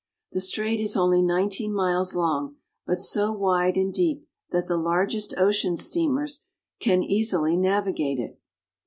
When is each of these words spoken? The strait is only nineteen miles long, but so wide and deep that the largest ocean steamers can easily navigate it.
The 0.31 0.41
strait 0.41 0.79
is 0.79 0.97
only 0.97 1.21
nineteen 1.21 1.71
miles 1.71 2.15
long, 2.15 2.55
but 2.87 2.97
so 2.97 3.31
wide 3.31 3.75
and 3.75 3.93
deep 3.93 4.25
that 4.49 4.65
the 4.65 4.75
largest 4.75 5.35
ocean 5.37 5.75
steamers 5.75 6.43
can 6.79 7.03
easily 7.03 7.55
navigate 7.55 8.17
it. 8.17 8.39